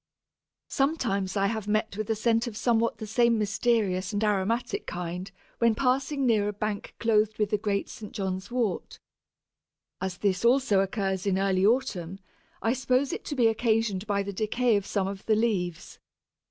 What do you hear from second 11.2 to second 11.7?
in early